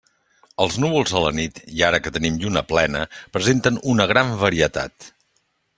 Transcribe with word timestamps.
Els 0.63 0.77
núvols 0.83 1.13
a 1.19 1.21
la 1.23 1.33
nit, 1.39 1.59
i 1.81 1.85
ara 1.89 1.99
que 2.05 2.13
tenim 2.15 2.41
lluna 2.45 2.65
plena, 2.73 3.05
presenten 3.37 3.79
una 3.95 4.13
gran 4.15 4.37
varietat. 4.47 5.13